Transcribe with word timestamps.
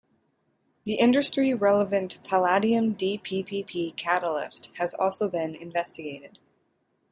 The 0.83 0.99
industrially-relevant 0.99 2.17
palladium-dppp 2.27 3.95
catalyst 3.97 4.71
has 4.79 4.95
also 4.95 5.29
been 5.29 5.53
investigated. 5.53 6.39